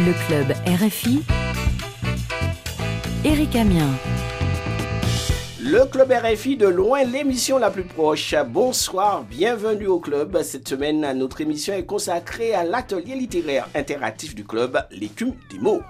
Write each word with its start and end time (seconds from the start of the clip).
Le 0.00 0.12
club 0.26 0.52
RFI. 0.64 1.24
Éric 3.24 3.56
Amien. 3.56 3.88
Le 5.60 5.86
club 5.86 6.12
RFI 6.12 6.56
de 6.56 6.68
loin, 6.68 7.02
l'émission 7.02 7.58
la 7.58 7.68
plus 7.68 7.82
proche. 7.82 8.32
Bonsoir, 8.46 9.24
bienvenue 9.24 9.88
au 9.88 9.98
club. 9.98 10.40
Cette 10.42 10.68
semaine, 10.68 11.04
notre 11.18 11.40
émission 11.40 11.74
est 11.74 11.84
consacrée 11.84 12.54
à 12.54 12.62
l'atelier 12.62 13.16
littéraire 13.16 13.68
interactif 13.74 14.36
du 14.36 14.44
club, 14.44 14.78
l'écume 14.92 15.34
des 15.50 15.58
mots. 15.58 15.82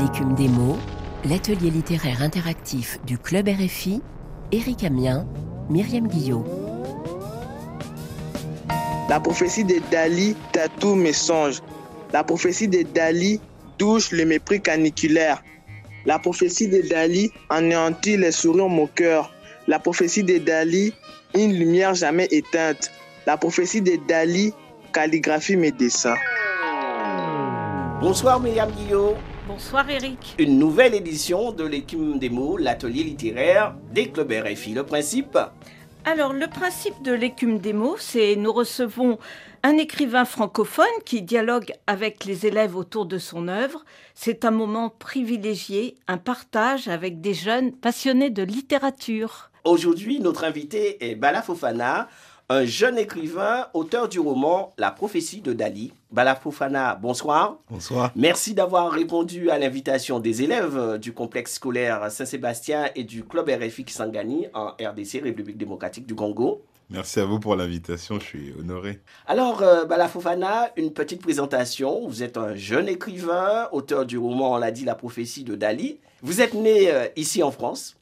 L'écume 0.00 0.34
des 0.36 0.48
mots, 0.48 0.78
l'atelier 1.24 1.70
littéraire 1.70 2.22
interactif 2.22 3.00
du 3.04 3.18
club 3.18 3.48
RFI. 3.48 4.00
Éric 4.52 4.84
Amien, 4.84 5.26
Myriam 5.68 6.06
Guillot. 6.06 6.44
La 9.08 9.18
prophétie 9.18 9.64
de 9.64 9.80
Dali 9.90 10.36
tatoue 10.52 10.94
mes 10.94 11.12
songes. 11.12 11.60
La 12.12 12.22
prophétie 12.24 12.68
de 12.68 12.82
Dali 12.82 13.40
touche 13.78 14.12
le 14.12 14.26
mépris 14.26 14.60
caniculaire. 14.60 15.42
La 16.04 16.18
prophétie 16.18 16.68
de 16.68 16.82
Dali 16.82 17.30
anéantit 17.48 18.18
les 18.18 18.32
sourires 18.32 18.68
moqueurs. 18.68 19.32
La 19.66 19.78
prophétie 19.78 20.22
de 20.22 20.36
Dali, 20.36 20.92
une 21.34 21.54
lumière 21.54 21.94
jamais 21.94 22.28
éteinte. 22.30 22.90
La 23.26 23.38
prophétie 23.38 23.80
de 23.80 23.96
Dali 24.06 24.52
calligraphie 24.92 25.56
mes 25.56 25.72
dessins. 25.72 26.16
Bonsoir 28.02 28.40
Myriam 28.40 28.70
Guillot. 28.72 29.14
Bonsoir 29.48 29.88
Eric. 29.88 30.34
Une 30.38 30.58
nouvelle 30.58 30.94
édition 30.94 31.52
de 31.52 31.64
l'écume 31.64 32.18
des 32.18 32.28
mots, 32.28 32.58
l'atelier 32.58 33.04
littéraire 33.04 33.74
des 33.90 34.10
clubs 34.10 34.30
RFI. 34.30 34.74
Le 34.74 34.84
principe? 34.84 35.38
Alors, 36.04 36.32
le 36.32 36.48
principe 36.48 37.00
de 37.02 37.12
l'écume 37.12 37.58
des 37.58 37.72
mots, 37.72 37.96
c'est 37.96 38.34
nous 38.34 38.52
recevons 38.52 39.18
un 39.64 39.76
écrivain 39.76 40.24
francophone 40.24 40.86
qui 41.04 41.22
dialogue 41.22 41.72
avec 41.86 42.24
les 42.24 42.46
élèves 42.46 42.76
autour 42.76 43.06
de 43.06 43.18
son 43.18 43.48
œuvre. 43.48 43.84
C'est 44.14 44.44
un 44.44 44.50
moment 44.50 44.90
privilégié, 44.90 45.94
un 46.08 46.18
partage 46.18 46.88
avec 46.88 47.20
des 47.20 47.34
jeunes 47.34 47.72
passionnés 47.72 48.30
de 48.30 48.42
littérature. 48.42 49.50
Aujourd'hui, 49.64 50.18
notre 50.18 50.42
invité 50.44 51.08
est 51.08 51.14
Bala 51.14 51.42
Fofana, 51.42 52.08
un 52.48 52.64
jeune 52.64 52.98
écrivain, 52.98 53.68
auteur 53.72 54.08
du 54.08 54.18
roman 54.18 54.72
La 54.76 54.90
prophétie 54.90 55.40
de 55.40 55.52
Dali. 55.52 55.92
Bala 56.10 56.34
Fofana, 56.34 56.96
bonsoir. 56.96 57.58
Bonsoir. 57.70 58.10
Merci 58.16 58.54
d'avoir 58.54 58.90
répondu 58.90 59.48
à 59.50 59.58
l'invitation 59.58 60.18
des 60.18 60.42
élèves 60.42 60.98
du 60.98 61.12
complexe 61.12 61.54
scolaire 61.54 62.10
Saint-Sébastien 62.10 62.90
et 62.96 63.04
du 63.04 63.22
club 63.24 63.48
RFI 63.48 63.84
Kisangani 63.84 64.48
en 64.54 64.72
RDC, 64.72 65.22
République 65.22 65.56
démocratique 65.56 66.06
du 66.06 66.16
Congo. 66.16 66.64
Merci 66.92 67.20
à 67.20 67.24
vous 67.24 67.40
pour 67.40 67.56
l'invitation, 67.56 68.20
je 68.20 68.24
suis 68.24 68.52
honoré. 68.58 69.00
Alors, 69.26 69.62
euh, 69.62 69.86
Fofana, 70.08 70.70
une 70.76 70.92
petite 70.92 71.22
présentation. 71.22 72.06
Vous 72.06 72.22
êtes 72.22 72.36
un 72.36 72.54
jeune 72.54 72.86
écrivain, 72.86 73.70
auteur 73.72 74.04
du 74.04 74.18
roman, 74.18 74.52
on 74.52 74.56
l'a 74.58 74.70
dit, 74.70 74.84
La 74.84 74.94
prophétie 74.94 75.42
de 75.42 75.54
Dali. 75.54 76.00
Vous 76.20 76.42
êtes 76.42 76.52
né 76.52 76.92
euh, 76.92 77.08
ici 77.16 77.42
en 77.42 77.50
France, 77.50 77.96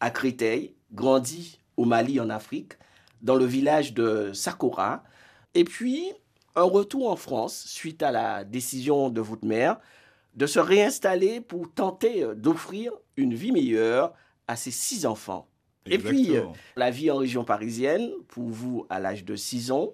à 0.00 0.10
Créteil, 0.10 0.74
grandi 0.90 1.60
au 1.76 1.84
Mali 1.84 2.18
en 2.18 2.30
Afrique, 2.30 2.78
dans 3.20 3.34
le 3.34 3.44
village 3.44 3.92
de 3.92 4.30
Sakura. 4.32 5.04
Et 5.52 5.64
puis, 5.64 6.10
un 6.56 6.62
retour 6.62 7.10
en 7.10 7.16
France 7.16 7.64
suite 7.66 8.02
à 8.02 8.10
la 8.10 8.44
décision 8.44 9.10
de 9.10 9.20
votre 9.20 9.44
mère 9.44 9.78
de 10.34 10.46
se 10.46 10.60
réinstaller 10.60 11.42
pour 11.42 11.70
tenter 11.74 12.22
euh, 12.22 12.34
d'offrir 12.34 12.92
une 13.18 13.34
vie 13.34 13.52
meilleure 13.52 14.14
à 14.48 14.56
ses 14.56 14.70
six 14.70 15.04
enfants. 15.04 15.49
Et 15.86 15.98
puis, 15.98 16.36
euh, 16.36 16.44
la 16.76 16.90
vie 16.90 17.10
en 17.10 17.16
région 17.16 17.44
parisienne, 17.44 18.10
pour 18.28 18.48
vous 18.48 18.86
à 18.90 19.00
l'âge 19.00 19.24
de 19.24 19.36
6 19.36 19.72
ans, 19.72 19.90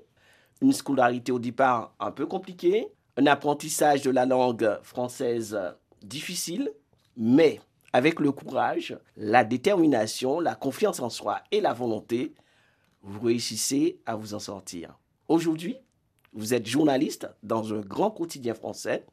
une 0.61 0.73
scolarité 0.73 1.33
au 1.33 1.39
départ 1.39 1.95
un 2.01 2.11
peu 2.11 2.27
compliquée, 2.27 2.89
un 3.17 3.27
apprentissage 3.27 4.03
de 4.03 4.11
la 4.11 4.27
langue 4.27 4.79
française 4.83 5.59
difficile, 6.03 6.71
mais 7.17 7.61
avec 7.93 8.21
le 8.21 8.33
courage, 8.33 8.99
la 9.17 9.45
détermination, 9.45 10.41
la 10.41 10.55
confiance 10.55 11.01
en 11.01 11.09
soi 11.09 11.41
et 11.51 11.61
la 11.61 11.73
volonté, 11.73 12.35
vous 13.03 13.21
réussissez 13.21 14.01
à 14.05 14.17
vous 14.17 14.35
en 14.35 14.39
sortir. 14.39 14.99
Aujourd'hui, 15.29 15.77
vous 16.33 16.53
êtes 16.53 16.67
journaliste 16.67 17.29
dans 17.43 17.73
un 17.73 17.81
grand 17.81 18.11
quotidien 18.11 18.55
français, 18.55 19.07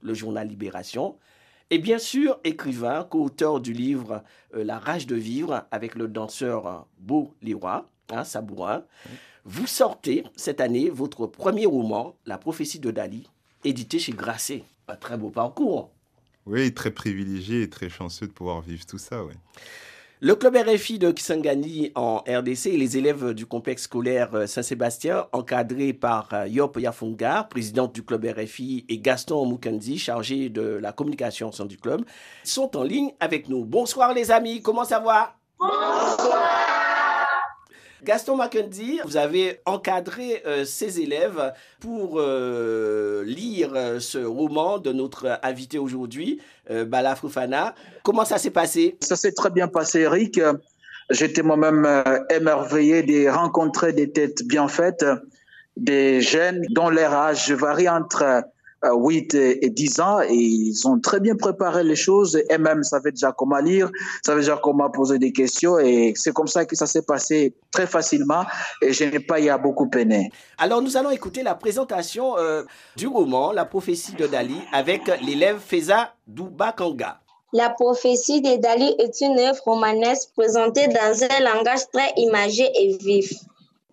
le 0.00 0.14
journal 0.14 0.48
Libération, 0.48 1.16
et 1.70 1.78
bien 1.78 1.98
sûr 1.98 2.38
écrivain, 2.44 3.04
co-auteur 3.04 3.60
du 3.60 3.72
livre 3.72 4.22
euh, 4.54 4.64
La 4.64 4.78
rage 4.78 5.06
de 5.06 5.16
vivre 5.16 5.66
avec 5.70 5.94
le 5.94 6.08
danseur 6.08 6.66
euh, 6.66 6.78
Beau 6.98 7.34
Leroy, 7.42 7.88
hein, 8.10 8.24
Sabourin. 8.24 8.84
Vous 9.44 9.66
sortez 9.66 10.24
cette 10.36 10.60
année 10.60 10.90
votre 10.90 11.26
premier 11.26 11.66
roman, 11.66 12.16
La 12.26 12.38
prophétie 12.38 12.78
de 12.78 12.90
Dali, 12.90 13.28
édité 13.64 13.98
chez 13.98 14.12
Grasset. 14.12 14.64
Un 14.88 14.96
très 14.96 15.16
beau 15.16 15.30
parcours. 15.30 15.90
Oui, 16.46 16.74
très 16.74 16.90
privilégié 16.90 17.62
et 17.62 17.70
très 17.70 17.88
chanceux 17.88 18.26
de 18.26 18.32
pouvoir 18.32 18.60
vivre 18.60 18.84
tout 18.84 18.98
ça, 18.98 19.24
ouais. 19.24 19.34
Le 20.26 20.34
club 20.34 20.56
RFI 20.56 20.98
de 20.98 21.10
Kisangani 21.10 21.92
en 21.94 22.24
RDC 22.26 22.68
et 22.68 22.76
les 22.78 22.96
élèves 22.96 23.34
du 23.34 23.44
complexe 23.44 23.82
scolaire 23.82 24.30
euh, 24.34 24.46
Saint-Sébastien, 24.46 25.26
encadrés 25.32 25.92
par 25.92 26.30
euh, 26.32 26.48
Yop 26.48 26.78
Yafunga, 26.80 27.46
présidente 27.50 27.94
du 27.94 28.02
club 28.02 28.24
RFI, 28.24 28.86
et 28.88 28.98
Gaston 29.00 29.44
Mukendi, 29.46 29.98
chargé 29.98 30.48
de 30.48 30.62
la 30.62 30.92
communication 30.92 31.50
au 31.50 31.52
sein 31.52 31.66
du 31.66 31.76
club, 31.76 32.06
sont 32.42 32.74
en 32.74 32.84
ligne 32.84 33.10
avec 33.20 33.50
nous. 33.50 33.66
Bonsoir 33.66 34.14
les 34.14 34.30
amis, 34.30 34.62
comment 34.62 34.84
ça 34.84 34.98
va? 34.98 35.36
Gaston 38.02 38.36
Mackenzie, 38.36 39.00
vous 39.04 39.18
avez 39.18 39.60
encadré 39.66 40.42
euh, 40.46 40.64
ces 40.64 41.00
élèves 41.00 41.52
pour 41.80 42.18
lire 43.24 43.72
euh, 43.74 44.00
ce 44.00 44.18
roman 44.18 44.78
de 44.78 44.92
notre 44.92 45.40
invité 45.42 45.78
aujourd'hui, 45.78 46.40
euh, 46.70 46.84
Bala 46.84 47.16
Fofana. 47.16 47.74
Comment 48.02 48.24
ça 48.24 48.38
s'est 48.38 48.50
passé? 48.50 48.96
Ça 49.00 49.16
s'est 49.16 49.32
très 49.32 49.50
bien 49.50 49.68
passé, 49.68 50.00
Eric. 50.00 50.38
J'étais 51.10 51.42
moi-même 51.42 51.84
euh, 51.84 52.18
émerveillé 52.30 53.02
de 53.02 53.28
rencontrer 53.28 53.92
des 53.92 54.10
têtes 54.10 54.42
bien 54.46 54.68
faites, 54.68 55.04
des 55.76 56.22
jeunes 56.22 56.62
dont 56.70 56.88
leur 56.88 57.12
âge 57.12 57.50
varie 57.52 57.88
entre 57.88 58.22
euh, 58.22 58.40
8 58.92 59.34
et 59.34 59.70
10 59.70 60.00
ans 60.00 60.20
et 60.20 60.34
ils 60.34 60.88
ont 60.88 60.98
très 61.00 61.20
bien 61.20 61.36
préparé 61.36 61.84
les 61.84 61.96
choses 61.96 62.40
et 62.48 62.58
même 62.58 62.82
savaient 62.82 63.10
déjà 63.10 63.32
comment 63.32 63.58
lire, 63.58 63.90
savaient 64.24 64.40
déjà 64.40 64.58
comment 64.62 64.90
poser 64.90 65.18
des 65.18 65.32
questions 65.32 65.78
et 65.78 66.12
c'est 66.16 66.32
comme 66.32 66.46
ça 66.46 66.64
que 66.64 66.76
ça 66.76 66.86
s'est 66.86 67.02
passé 67.02 67.54
très 67.70 67.86
facilement 67.86 68.44
et 68.82 68.92
je 68.92 69.04
n'ai 69.04 69.20
pas 69.20 69.40
eu 69.40 69.48
à 69.48 69.58
beaucoup 69.58 69.88
peiner. 69.88 70.30
Alors 70.58 70.82
nous 70.82 70.96
allons 70.96 71.10
écouter 71.10 71.42
la 71.42 71.54
présentation 71.54 72.36
euh, 72.38 72.62
du 72.96 73.06
roman 73.06 73.52
La 73.52 73.64
prophétie 73.64 74.14
de 74.14 74.26
Dali 74.26 74.56
avec 74.72 75.06
l'élève 75.22 75.58
Feza 75.58 76.14
Doubakanga. 76.26 77.20
La 77.52 77.70
prophétie 77.70 78.40
de 78.40 78.56
Dali 78.56 78.96
est 78.98 79.20
une 79.20 79.38
œuvre 79.38 79.62
romanesque 79.64 80.30
présentée 80.34 80.88
dans 80.88 81.22
un 81.22 81.54
langage 81.54 81.88
très 81.92 82.12
imagé 82.16 82.68
et 82.74 82.96
vif. 82.96 83.32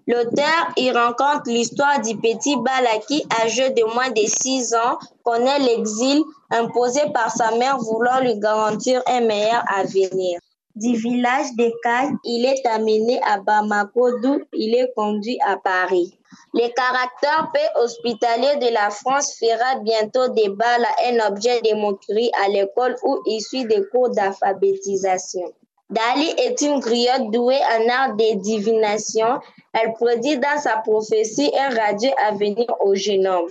L'auteur 0.07 0.73
y 0.77 0.89
rencontre 0.91 1.43
l'histoire 1.47 2.01
du 2.01 2.17
petit 2.17 2.55
Bala 2.57 2.97
qui, 3.07 3.23
âgé 3.43 3.69
de 3.69 3.83
moins 3.93 4.09
de 4.09 4.21
6 4.21 4.73
ans, 4.73 4.97
connaît 5.23 5.59
l'exil 5.59 6.23
imposé 6.49 7.01
par 7.13 7.31
sa 7.31 7.51
mère 7.55 7.77
voulant 7.77 8.19
lui 8.19 8.37
garantir 8.39 9.01
un 9.07 9.21
meilleur 9.21 9.63
avenir. 9.67 10.39
Du 10.75 10.95
village 10.95 11.53
de 11.57 11.71
Caille, 11.83 12.13
il 12.23 12.45
est 12.45 12.65
amené 12.65 13.19
à 13.23 13.39
Bamako 13.39 14.19
d'où 14.19 14.39
il 14.53 14.73
est 14.75 14.91
conduit 14.95 15.37
à 15.45 15.57
Paris. 15.57 16.17
Le 16.53 16.67
caractère 16.73 17.51
peu 17.53 17.81
hospitalier 17.81 18.55
de 18.55 18.73
la 18.73 18.89
France 18.89 19.35
fera 19.37 19.79
bientôt 19.81 20.29
de 20.29 20.49
Bala 20.49 20.87
un 21.07 21.29
objet 21.29 21.61
de 21.61 21.75
moquerie 21.75 22.31
à 22.43 22.47
l'école 22.47 22.95
où 23.03 23.19
il 23.25 23.41
suit 23.41 23.65
des 23.65 23.83
cours 23.91 24.09
d'alphabétisation. 24.09 25.53
Dali 25.89 26.33
est 26.37 26.61
une 26.61 26.79
griotte 26.79 27.31
douée 27.31 27.59
en 27.59 27.89
art 27.89 28.15
de 28.15 28.39
divination. 28.39 29.41
Elle 29.73 29.93
prédit 29.93 30.37
dans 30.37 30.59
sa 30.59 30.77
prophétie 30.77 31.51
un 31.57 31.69
radieux 31.75 32.11
avenir 32.27 32.65
au 32.81 32.93
jeune 32.95 33.25
homme. 33.27 33.49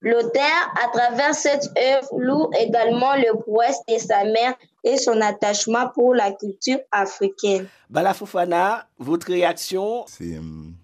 L'auteur, 0.00 0.74
à 0.82 0.88
travers 0.96 1.34
cette 1.34 1.68
œuvre, 1.76 2.08
loue 2.16 2.50
également 2.58 3.16
le 3.16 3.36
prouesse 3.36 3.80
de 3.88 3.98
sa 3.98 4.24
mère 4.24 4.54
et 4.84 4.96
son 4.96 5.20
attachement 5.20 5.88
pour 5.88 6.14
la 6.14 6.30
culture 6.32 6.78
africaine. 6.92 7.66
Bala 7.90 8.14
Fofana, 8.14 8.86
votre 8.98 9.26
réaction? 9.26 10.04
C'est, 10.06 10.36
euh, 10.36 10.40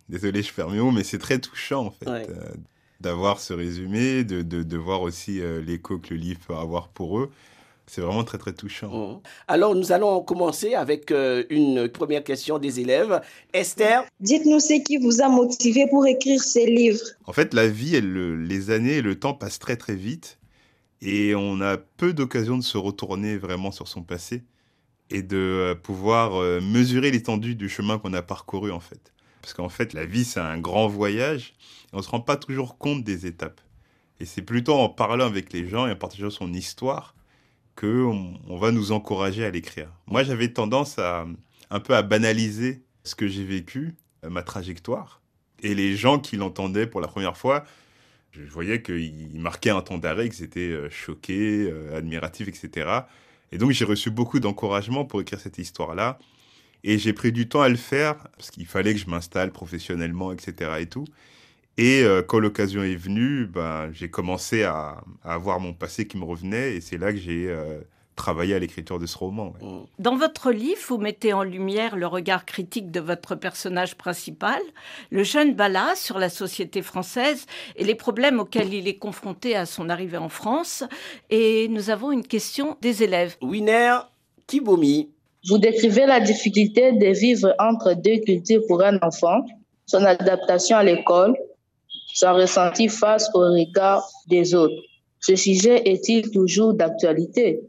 désolé, 0.08 0.42
je 0.42 0.52
perds 0.52 0.68
mes 0.70 0.80
mais 0.90 1.04
c'est 1.04 1.18
très 1.18 1.38
touchant, 1.38 1.86
en 1.86 1.90
fait, 1.90 2.10
Ouais. 2.10 2.26
euh, 2.28 2.54
d'avoir 3.00 3.38
ce 3.38 3.52
résumé, 3.54 4.24
de, 4.24 4.42
de, 4.42 4.64
de 4.64 4.76
voir 4.76 5.02
aussi 5.02 5.40
euh, 5.40 5.60
l'écho 5.60 5.98
que 5.98 6.10
le 6.12 6.16
livre 6.16 6.40
peut 6.46 6.54
avoir 6.56 6.88
pour 6.88 7.20
eux. 7.20 7.30
C'est 7.86 8.00
vraiment 8.00 8.24
très, 8.24 8.38
très 8.38 8.52
touchant. 8.54 8.88
Mhm. 8.88 9.20
Alors 9.46 9.74
nous 9.74 9.92
allons 9.92 10.22
commencer 10.22 10.74
avec 10.74 11.10
euh, 11.10 11.44
une 11.50 11.88
première 11.88 12.24
question 12.24 12.58
des 12.58 12.80
élèves. 12.80 13.20
Esther, 13.52 14.04
Dites-nous 14.20 14.60
ce 14.60 14.82
qui 14.82 14.96
vous 14.96 15.20
a 15.20 15.28
motivé 15.28 15.86
pour 15.90 16.06
écrire 16.06 16.42
ces 16.42 16.66
livres. 16.66 17.04
En 17.26 17.32
fait, 17.32 17.52
la 17.54 17.68
vie, 17.68 18.00
le- 18.00 18.36
les 18.36 18.70
années 18.70 18.94
et 18.98 19.02
le 19.02 19.18
temps 19.18 19.34
passent 19.34 19.58
très 19.58 19.76
très 19.76 19.94
vite 19.94 20.38
et 21.02 21.34
on 21.34 21.60
a 21.60 21.76
peu 21.76 22.14
d'occasions 22.14 22.56
de 22.56 22.62
se 22.62 22.78
retourner 22.78 23.36
vraiment 23.36 23.70
sur 23.70 23.86
son 23.88 24.02
passé 24.02 24.42
et 25.10 25.22
de 25.22 25.36
euh, 25.36 25.74
pouvoir 25.74 26.36
euh, 26.40 26.60
mesurer 26.62 27.10
l'étendue 27.10 27.54
du 27.54 27.68
chemin 27.68 27.98
qu'on 27.98 28.14
a 28.14 28.22
parcouru 28.22 28.70
en 28.72 28.80
fait. 28.80 29.12
Parce 29.42 29.52
qu'en 29.52 29.68
fait, 29.68 29.92
la 29.92 30.06
vie, 30.06 30.24
c'est 30.24 30.40
un 30.40 30.58
grand 30.58 30.88
voyage 30.88 31.52
et 31.92 31.94
on 31.94 31.98
ne 31.98 32.02
se 32.02 32.08
rend 32.08 32.20
pas 32.20 32.36
toujours 32.38 32.78
compte 32.78 33.04
des 33.04 33.26
étapes. 33.26 33.60
Et 34.20 34.24
c'est 34.24 34.40
plutôt 34.40 34.72
en 34.74 34.88
parlant 34.88 35.26
avec 35.26 35.52
les 35.52 35.68
gens 35.68 35.86
et 35.86 35.92
en 35.92 35.96
partageant 35.96 36.30
son 36.30 36.50
histoire 36.54 37.14
que 37.76 38.04
on, 38.04 38.56
va 38.56 38.70
nous 38.70 38.92
encourager 38.92 39.44
à 39.44 39.50
l'écrire. 39.50 39.90
Moi, 40.06 40.22
j'avais 40.22 40.48
tendance 40.48 40.98
à 40.98 41.26
un 41.70 41.80
peu 41.80 41.94
à 41.94 42.02
banaliser 42.02 42.82
ce 43.02 43.14
que 43.14 43.26
j'ai 43.26 43.44
vécu, 43.44 43.94
euh, 44.24 44.30
ma 44.30 44.42
trajectoire. 44.42 45.20
Et 45.62 45.74
les 45.74 45.96
gens 45.96 46.18
qui 46.18 46.36
l'entendaient 46.36 46.86
pour 46.86 47.00
la 47.00 47.08
première 47.08 47.36
fois, 47.36 47.64
je 48.32 48.42
voyais 48.42 48.82
qu'ils 48.82 49.40
marquaient 49.40 49.70
un 49.70 49.82
temps 49.82 49.98
d'arrêt, 49.98 50.28
qu'ils 50.28 50.44
étaient 50.44 50.60
euh, 50.60 50.90
choqués, 50.90 51.68
euh, 51.70 51.96
admiratifs, 51.96 52.48
etc. 52.48 53.00
Et 53.52 53.58
donc, 53.58 53.70
j'ai 53.72 53.84
reçu 53.84 54.10
beaucoup 54.10 54.40
d'encouragement 54.40 55.04
pour 55.04 55.20
écrire 55.20 55.40
cette 55.40 55.58
histoire-là. 55.58 56.18
Et 56.82 56.98
j'ai 56.98 57.12
pris 57.12 57.32
du 57.32 57.48
temps 57.48 57.62
à 57.62 57.68
le 57.68 57.76
faire, 57.76 58.16
parce 58.36 58.50
qu'il 58.50 58.66
fallait 58.66 58.92
que 58.92 59.00
je 59.00 59.08
m'installe 59.08 59.52
professionnellement, 59.52 60.32
etc. 60.32 60.72
Et 60.80 60.86
tout. 60.86 61.06
Et 61.76 62.02
euh, 62.02 62.22
quand 62.22 62.38
l'occasion 62.38 62.82
est 62.82 62.94
venue, 62.94 63.46
ben, 63.46 63.90
j'ai 63.92 64.08
commencé 64.08 64.62
à, 64.62 64.98
avoir 65.24 65.60
mon 65.60 65.72
passé 65.72 66.06
qui 66.06 66.16
me 66.16 66.24
revenait. 66.24 66.76
Et 66.76 66.80
c'est 66.80 66.98
là 66.98 67.12
que 67.12 67.18
j'ai 67.18 67.46
euh, 67.48 67.80
travaillé 68.14 68.54
à 68.54 68.58
l'écriture 68.58 68.98
de 68.98 69.06
ce 69.06 69.18
roman. 69.18 69.54
Mm. 69.60 69.78
Dans 69.98 70.16
votre 70.16 70.52
livre, 70.52 70.80
vous 70.88 70.98
mettez 70.98 71.32
en 71.32 71.42
lumière 71.42 71.96
le 71.96 72.06
regard 72.06 72.44
critique 72.44 72.90
de 72.90 73.00
votre 73.00 73.34
personnage 73.34 73.96
principal, 73.96 74.60
le 75.10 75.24
jeune 75.24 75.54
Bala, 75.54 75.94
sur 75.96 76.18
la 76.18 76.28
société 76.28 76.80
française 76.80 77.46
et 77.76 77.84
les 77.84 77.96
problèmes 77.96 78.38
auxquels 78.38 78.72
il 78.72 78.86
est 78.86 78.98
confronté 78.98 79.56
à 79.56 79.66
son 79.66 79.88
arrivée 79.88 80.18
en 80.18 80.28
France. 80.28 80.84
Et 81.30 81.66
nous 81.68 81.90
avons 81.90 82.12
une 82.12 82.26
question 82.26 82.76
des 82.82 83.02
élèves. 83.02 83.36
Winner 83.42 83.98
Kibomi. 84.46 85.10
Vous 85.48 85.58
décrivez 85.58 86.06
la 86.06 86.20
difficulté 86.20 86.92
de 86.92 87.18
vivre 87.18 87.54
entre 87.58 87.94
deux 87.94 88.18
cultures 88.24 88.62
pour 88.66 88.82
un 88.82 88.98
enfant, 89.02 89.44
son 89.84 90.02
adaptation 90.04 90.76
à 90.76 90.82
l'école, 90.82 91.34
son 92.14 92.32
ressenti 92.32 92.88
face 92.88 93.28
au 93.34 93.40
regard 93.40 94.08
des 94.28 94.54
autres. 94.54 94.80
Ce 95.18 95.36
sujet 95.36 95.82
est-il 95.88 96.30
toujours 96.30 96.72
d'actualité? 96.72 97.60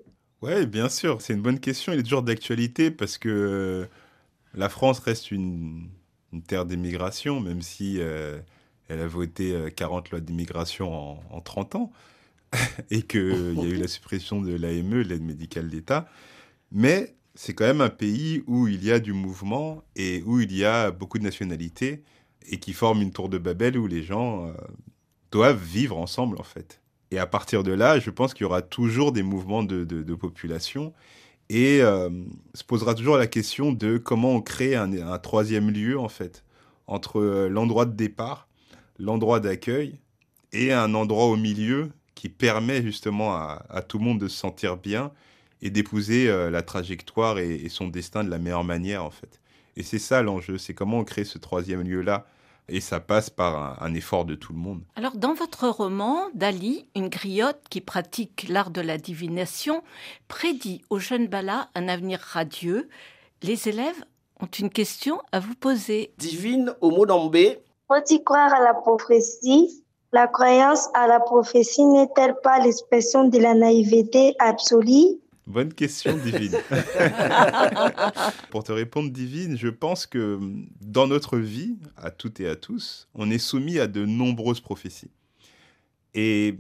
Oui, 0.42 0.68
bien 0.68 0.88
sûr, 0.88 1.22
c'est 1.22 1.34
une 1.34 1.42
bonne 1.42 1.60
question. 1.60 1.92
Il 1.94 2.00
est 2.00 2.04
toujours 2.04 2.22
d'actualité 2.22 2.92
parce 2.92 3.18
que 3.18 3.30
euh, 3.30 3.86
la 4.54 4.70
France 4.70 5.00
reste 5.00 5.32
une, 5.32 5.90
terre 6.48 6.66
d'immigration, 6.66 7.40
même 7.40 7.62
si 7.62 7.96
euh, 8.00 8.38
elle 8.88 9.00
a 9.00 9.08
voté 9.08 9.56
40 9.76 10.08
euh, 10.08 10.10
lois 10.12 10.20
d'immigration 10.20 10.94
en, 10.94 11.24
en, 11.32 11.42
30 11.42 11.76
ans 11.76 11.92
et 12.92 13.02
qu'il 13.02 13.56
y 13.56 13.62
a 13.62 13.70
eu 13.70 13.78
la 13.78 13.88
suppression 13.88 14.42
de 14.42 14.54
l'AME, 14.54 15.02
l'aide 15.02 15.24
médicale 15.24 15.70
d'État. 15.70 16.08
Mais 16.72 17.16
c'est 17.34 17.54
quand 17.54 17.66
même 17.66 17.82
un 17.82 17.90
pays 17.90 18.44
où 18.46 18.68
il 18.68 18.84
y 18.84 18.92
a 18.92 19.00
du 19.00 19.14
mouvement 19.14 19.84
et 19.96 20.22
où 20.26 20.40
il 20.40 20.56
y 20.56 20.66
a 20.66 20.92
beaucoup 20.92 21.18
de 21.18 21.24
nationalités 21.24 22.04
et 22.50 22.58
qui 22.58 22.74
forme 22.74 23.02
une 23.02 23.12
tour 23.12 23.30
de 23.30 23.38
Babel 23.38 23.78
où 23.78 23.88
les 23.88 24.04
gens 24.04 24.48
euh, 24.48 24.54
doivent 25.32 25.64
vivre 25.64 25.98
ensemble 25.98 26.40
en 26.40 26.44
fait. 26.44 26.82
Et 27.12 27.20
à 27.20 27.28
partir 27.28 27.64
de 27.64 27.72
là, 27.72 28.00
je 28.00 28.10
pense 28.10 28.34
qu'il 28.34 28.44
y 28.44 28.46
aura 28.46 28.62
toujours 28.62 29.12
des 29.12 29.24
mouvements 29.24 29.64
de, 29.64 30.16
population 30.16 30.94
et 31.50 31.82
euh, 31.82 32.10
se 32.54 32.64
posera 32.64 32.96
toujours 32.96 33.18
la 33.18 33.28
question 33.28 33.72
de 33.72 33.98
comment 33.98 34.32
on 34.32 34.42
crée 34.42 34.76
un, 34.76 35.18
troisième 35.20 35.70
lieu 35.70 36.00
en 36.00 36.10
fait 36.10 36.44
entre 36.88 37.20
euh, 37.20 37.48
l'endroit 37.48 37.86
de 37.86 37.96
départ, 37.96 38.48
l'endroit 38.98 39.40
d'accueil 39.40 40.00
et 40.52 40.74
un 40.74 40.94
endroit 40.94 41.26
au 41.26 41.36
milieu 41.36 41.92
qui 42.16 42.30
permet 42.30 42.82
justement 42.82 43.36
à, 43.36 43.66
à, 43.70 43.82
tout 43.82 44.00
le 44.00 44.06
monde 44.06 44.20
de 44.20 44.28
se 44.28 44.38
sentir 44.38 44.78
bien 44.78 45.12
et 45.62 45.70
d'épouser 45.70 46.28
la 46.28 46.62
trajectoire 46.62 47.40
et, 47.40 47.56
et, 47.56 47.70
son 47.70 47.88
destin 47.88 48.24
de 48.24 48.30
la 48.30 48.38
meilleure 48.38 48.64
manière 48.64 49.04
en 49.04 49.10
fait. 49.10 49.42
Et 49.76 49.84
c'est 49.84 50.00
ça 50.00 50.22
l'enjeu, 50.22 50.58
c'est 50.58 50.74
comment 50.74 51.00
on 51.00 51.04
crée 51.04 51.26
ce 51.26 51.38
troisième 51.38 51.82
lieu-là 51.82 52.26
et 52.68 52.82
ça 52.82 53.00
passe 53.00 53.30
par 53.30 53.82
un, 53.82 53.94
effort 53.94 54.26
de 54.26 54.36
tout 54.36 54.54
le 54.54 54.60
monde. 54.60 54.82
Alors, 54.96 55.16
dans 55.16 55.34
votre 55.34 55.68
roman, 55.68 56.28
Dali, 56.34 56.88
une 56.96 57.10
griotte 57.10 57.62
qui 57.70 57.82
pratique 57.82 58.48
l'art 58.50 58.72
de 58.72 58.82
la 58.82 58.98
divination, 58.98 59.84
prédit 60.28 60.82
au 60.90 61.00
jeune 61.00 61.28
Bala 61.28 61.70
un 61.76 61.88
avenir 61.88 62.20
radieux. 62.20 62.90
Les 63.44 63.70
élèves 63.70 64.04
ont 64.42 64.48
une 64.48 64.70
question 64.70 65.22
à 65.32 65.40
vous 65.40 65.56
poser. 65.56 66.14
Divine 66.18 66.74
au 66.82 66.90
mot 66.90 67.06
d'ambé. 67.06 67.60
Faut-il 67.88 68.24
croire 68.24 68.54
à 68.54 68.62
la 68.62 68.74
prophétie 68.74 69.84
La 70.12 70.28
croyance 70.28 70.90
à 70.94 71.08
la 71.08 71.20
prophétie 71.20 71.86
n'est-elle 71.86 72.36
pas 72.42 72.60
l'expression 72.60 73.28
de 73.28 73.38
la 73.38 73.54
naïveté 73.54 74.36
absolue? 74.40 75.20
Bonne 75.48 75.74
question, 75.74 76.18
Divine. 76.18 76.58
Pour 78.50 78.64
te 78.64 78.72
répondre, 78.72 79.12
Divine, 79.12 79.58
je 79.58 79.68
pense 79.68 80.08
que 80.08 80.40
dans 80.82 81.08
notre 81.08 81.38
vie, 81.38 81.78
à 81.98 82.10
toutes 82.10 82.40
et 82.40 82.48
à 82.48 82.56
tous, 82.56 83.08
on 83.14 83.30
est 83.30 83.38
soumis 83.38 83.78
à 83.78 83.86
de 83.86 84.06
nombreuses 84.06 84.60
prophéties. 84.60 85.12
Et 86.16 86.58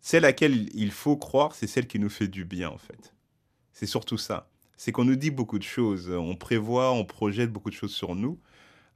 celle 0.00 0.24
à 0.24 0.28
laquelle 0.28 0.68
il 0.74 0.92
faut 0.92 1.16
croire, 1.16 1.54
c'est 1.54 1.66
celle 1.66 1.86
qui 1.86 1.98
nous 1.98 2.08
fait 2.08 2.28
du 2.28 2.46
bien, 2.46 2.70
en 2.70 2.78
fait. 2.78 3.14
C'est 3.72 3.86
surtout 3.86 4.18
ça. 4.18 4.48
C'est 4.78 4.92
qu'on 4.92 5.04
nous 5.04 5.16
dit 5.16 5.30
beaucoup 5.30 5.58
de 5.58 5.64
choses. 5.64 6.10
On 6.10 6.34
prévoit, 6.34 6.92
on 6.92 7.04
projette 7.04 7.52
beaucoup 7.52 7.70
de 7.70 7.74
choses 7.74 7.94
sur 7.94 8.14
nous. 8.14 8.38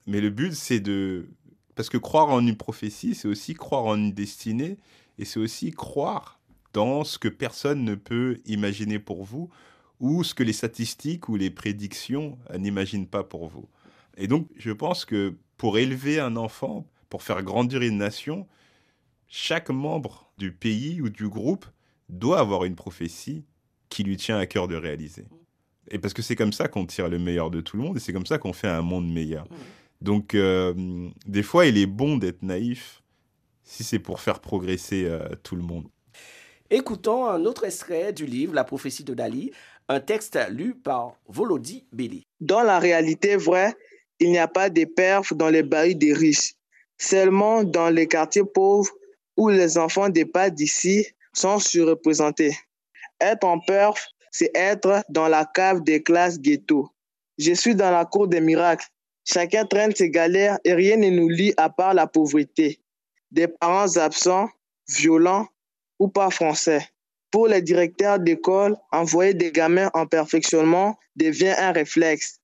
Mais 0.07 0.21
le 0.21 0.31
but, 0.31 0.55
c'est 0.55 0.81
de... 0.81 1.29
Parce 1.75 1.91
que 1.91 1.99
croire 1.99 2.31
en 2.31 2.41
une 2.41 2.57
prophétie, 2.57 3.15
c'est 3.15 3.29
aussi 3.29 3.53
croire 3.53 3.85
en 3.85 3.97
une 3.97 4.13
destinée. 4.13 4.79
Et 5.19 5.27
c'est 5.27 5.39
aussi 5.39 5.73
croire 5.73 6.36
dans 6.77 7.05
ce 7.05 7.19
que 7.19 7.29
personne 7.29 7.85
ne 7.85 7.95
peut 7.95 8.43
imaginer 8.45 8.99
pour 8.99 9.25
vous 9.25 9.49
ou 9.99 10.23
ce 10.23 10.35
que 10.35 10.43
les 10.43 10.53
statistiques 10.53 11.31
ou 11.31 11.37
les 11.37 11.49
prédictions 11.49 12.37
n'imaginent 12.55 13.07
pas 13.07 13.25
pour 13.25 13.49
vous. 13.49 13.67
Et 14.19 14.29
donc, 14.29 14.51
je 14.59 14.73
pense 14.73 15.07
que 15.07 15.39
pour 15.57 15.79
élever 15.79 16.21
un 16.21 16.37
enfant, 16.37 16.87
pour 17.09 17.23
faire 17.23 17.43
grandir 17.43 17.81
une 17.81 17.97
nation, 17.97 18.47
chaque 19.27 19.71
membre 19.71 20.31
du 20.37 20.53
pays 20.53 21.01
ou 21.01 21.09
du 21.09 21.29
groupe 21.29 21.65
doit 22.11 22.41
avoir 22.41 22.65
une 22.65 22.75
prophétie 22.75 23.47
qui 23.89 24.05
lui 24.05 24.19
tient 24.19 24.37
à 24.37 24.45
cœur 24.45 24.69
de 24.69 24.77
réaliser. 24.77 25.25
Et 25.91 25.99
parce 25.99 26.13
que 26.13 26.21
c'est 26.21 26.37
comme 26.37 26.53
ça 26.53 26.69
qu'on 26.69 26.85
tire 26.85 27.09
le 27.09 27.19
meilleur 27.19 27.51
de 27.51 27.63
tout 27.63 27.79
le 27.79 27.85
monde 27.85 27.97
et 27.97 28.01
c'est 28.01 28.13
comme 28.13 28.27
ça 28.27 28.37
qu'on 28.37 28.53
fait 28.53 28.69
un 28.69 28.83
monde 28.83 29.11
meilleur. 29.11 29.49
Donc, 30.03 30.35
euh, 30.35 31.09
des 31.27 31.43
fois, 31.43 31.65
il 31.65 31.79
est 31.79 31.87
bon 31.87 32.19
d'être 32.19 32.43
naïf 32.43 33.03
si 33.63 33.83
c'est 33.83 33.99
pour 33.99 34.21
faire 34.21 34.41
progresser 34.41 35.07
euh, 35.07 35.27
tout 35.43 35.57
le 35.57 35.63
monde. 35.63 35.89
Écoutons 36.69 37.27
un 37.27 37.45
autre 37.45 37.65
extrait 37.65 38.13
du 38.13 38.27
livre 38.27 38.53
La 38.53 38.65
prophétie 38.65 39.05
de 39.05 39.15
Dali, 39.15 39.53
un 39.89 40.01
texte 40.01 40.37
lu 40.51 40.75
par 40.75 41.15
Volody 41.29 41.87
Belli. 41.93 42.25
Dans 42.41 42.63
la 42.63 42.81
réalité 42.81 43.37
vraie, 43.37 43.73
il 44.19 44.31
n'y 44.31 44.39
a 44.39 44.49
pas 44.49 44.69
de 44.69 44.85
perfs 44.85 45.33
dans 45.33 45.49
les 45.49 45.63
barils 45.63 45.97
des 45.97 46.13
riches, 46.13 46.55
seulement 46.99 47.63
dans 47.63 47.89
les 47.89 48.09
quartiers 48.09 48.43
pauvres 48.45 48.91
où 49.37 49.49
les 49.49 49.79
enfants 49.79 50.09
des 50.09 50.25
pas 50.25 50.51
d'ici 50.51 51.07
sont 51.33 51.61
surreprésentés. 51.61 52.57
Être 53.21 53.45
en 53.45 53.61
perf, 53.61 54.09
c'est 54.33 54.51
être 54.53 55.05
dans 55.09 55.29
la 55.29 55.45
cave 55.45 55.85
des 55.85 56.03
classes 56.03 56.41
ghetto. 56.41 56.91
Je 57.39 57.53
suis 57.53 57.77
dans 57.77 57.93
la 57.93 58.07
cour 58.07 58.27
des 58.27 58.41
miracles. 58.41 58.87
Chacun 59.25 59.67
traîne 59.67 59.95
ses 59.95 60.11
galères 60.11 60.59
et 60.65 60.75
rien 60.75 60.97
ne 60.97 61.11
nous 61.11 61.29
lie 61.29 61.55
à 61.59 61.71
part 61.71 61.95
la 61.95 62.09
pauvreté. 62.09 62.81
Des 63.31 63.47
parents 63.47 63.97
absents, 63.99 64.49
violents, 64.89 65.47
ou 65.99 66.09
pas 66.09 66.31
français. 66.31 66.89
Pour 67.31 67.49
les 67.49 67.63
directeurs 67.63 68.19
d'école, 68.19 68.77
envoyer 68.93 69.35
des 69.35 69.53
gamins 69.53 69.91
en 69.95 70.07
perfectionnement 70.07 70.99
devient 71.17 71.55
un 71.59 71.73
réflexe. 71.73 72.41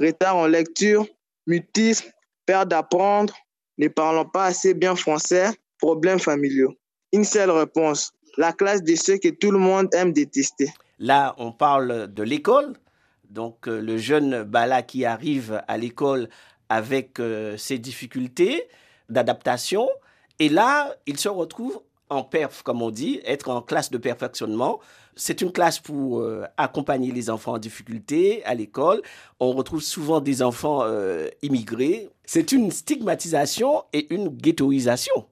Retard 0.00 0.36
en 0.36 0.46
lecture, 0.46 1.06
mutisme, 1.46 2.10
peur 2.46 2.66
d'apprendre, 2.66 3.34
ne 3.78 3.88
parlons 3.88 4.24
pas 4.24 4.46
assez 4.46 4.74
bien 4.74 4.96
français, 4.96 5.50
problèmes 5.78 6.18
familiaux. 6.18 6.74
Une 7.12 7.24
seule 7.24 7.50
réponse, 7.50 8.12
la 8.38 8.52
classe 8.52 8.82
de 8.82 8.94
ceux 8.94 9.18
que 9.18 9.28
tout 9.28 9.50
le 9.50 9.58
monde 9.58 9.88
aime 9.92 10.12
détester. 10.12 10.72
Là, 10.98 11.34
on 11.38 11.52
parle 11.52 12.12
de 12.12 12.22
l'école. 12.22 12.74
Donc, 13.28 13.66
euh, 13.66 13.80
le 13.80 13.96
jeune 13.96 14.44
Bala 14.44 14.82
qui 14.82 15.04
arrive 15.04 15.62
à 15.66 15.78
l'école 15.78 16.28
avec 16.68 17.18
euh, 17.18 17.56
ses 17.56 17.78
difficultés 17.78 18.68
d'adaptation. 19.08 19.88
Et 20.38 20.48
là, 20.48 20.94
il 21.06 21.18
se 21.18 21.28
retrouve 21.28 21.82
en 22.12 22.22
perf, 22.22 22.62
comme 22.62 22.82
on 22.82 22.90
dit, 22.90 23.20
être 23.24 23.50
en 23.50 23.62
classe 23.62 23.90
de 23.90 23.98
perfectionnement. 23.98 24.80
C'est 25.14 25.42
une 25.42 25.52
classe 25.52 25.78
pour 25.78 26.20
euh, 26.20 26.44
accompagner 26.56 27.12
les 27.12 27.28
enfants 27.28 27.54
en 27.54 27.58
difficulté 27.58 28.44
à 28.44 28.54
l'école. 28.54 29.02
On 29.40 29.52
retrouve 29.52 29.82
souvent 29.82 30.20
des 30.20 30.42
enfants 30.42 30.80
euh, 30.84 31.28
immigrés. 31.42 32.08
C'est 32.24 32.52
une 32.52 32.70
stigmatisation 32.70 33.84
et 33.92 34.12
une 34.14 34.28
ghettoisation 34.28 35.26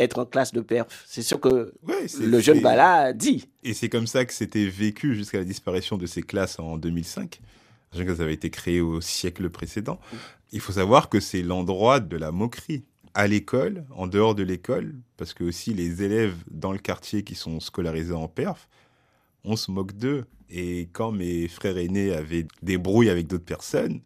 être 0.00 0.18
en 0.18 0.24
classe 0.24 0.52
de 0.52 0.62
perf. 0.62 1.04
C'est 1.06 1.22
ce 1.22 1.34
que 1.34 1.74
le 2.20 2.40
jeune 2.40 2.60
Bala 2.60 3.12
dit. 3.12 3.46
Et 3.62 3.74
c'est 3.74 3.90
comme 3.90 4.06
ça 4.06 4.24
que 4.24 4.32
c'était 4.32 4.66
vécu 4.66 5.14
jusqu'à 5.14 5.36
la 5.36 5.44
disparition 5.44 5.98
de 5.98 6.06
ces 6.06 6.22
classes 6.22 6.58
en 6.58 6.78
2005. 6.78 7.38
Ça 7.92 8.00
avait 8.00 8.32
été 8.32 8.50
créé 8.50 8.80
au 8.80 9.00
siècle 9.00 9.50
précédent. 9.50 9.98
Il 10.52 10.60
faut 10.60 10.72
savoir 10.72 11.08
que 11.08 11.20
c'est 11.20 11.42
l'endroit 11.42 12.00
de 12.00 12.16
la 12.16 12.32
moquerie 12.32 12.84
à 13.20 13.26
l'école, 13.26 13.84
en 13.90 14.06
dehors 14.06 14.34
de 14.34 14.42
l'école, 14.42 14.94
parce 15.18 15.34
que 15.34 15.44
aussi 15.44 15.74
les 15.74 16.02
élèves 16.02 16.36
dans 16.50 16.72
le 16.72 16.78
quartier 16.78 17.22
qui 17.22 17.34
sont 17.34 17.60
scolarisés 17.60 18.14
en 18.14 18.28
perf, 18.28 18.66
on 19.44 19.56
se 19.56 19.70
moque 19.70 19.92
d'eux. 19.92 20.24
Et 20.48 20.88
quand 20.94 21.12
mes 21.12 21.46
frères 21.46 21.76
aînés 21.76 22.14
avaient 22.14 22.46
des 22.62 22.78
brouilles 22.78 23.10
avec 23.10 23.26
d'autres 23.26 23.44
personnes, 23.44 24.00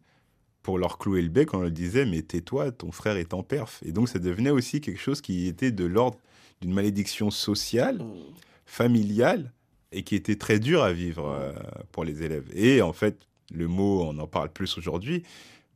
pour 0.63 0.77
leur 0.77 0.97
clouer 0.97 1.21
le 1.21 1.29
bec, 1.29 1.53
on 1.53 1.61
leur 1.61 1.71
disait 1.71 2.05
mais 2.05 2.23
tais-toi, 2.23 2.73
ton 2.73 2.91
frère 2.91 3.15
est 3.15 3.33
en 3.33 3.41
perf. 3.41 3.81
Et 3.85 3.93
donc 3.93 4.09
ça 4.09 4.19
devenait 4.19 4.49
aussi 4.49 4.81
quelque 4.81 4.99
chose 4.99 5.21
qui 5.21 5.47
était 5.47 5.71
de 5.71 5.85
l'ordre 5.85 6.17
d'une 6.59 6.73
malédiction 6.73 7.31
sociale, 7.31 7.99
Mm. 7.99 8.33
familiale, 8.65 9.53
et 9.93 10.03
qui 10.03 10.15
était 10.15 10.35
très 10.35 10.59
dur 10.59 10.83
à 10.83 10.91
vivre 10.91 11.29
euh, 11.29 11.53
pour 11.93 12.03
les 12.03 12.21
élèves. 12.21 12.49
Et 12.53 12.81
en 12.81 12.91
fait, 12.91 13.15
le 13.49 13.69
mot, 13.69 14.01
on 14.01 14.17
en 14.19 14.27
parle 14.27 14.51
plus 14.51 14.77
aujourd'hui, 14.77 15.23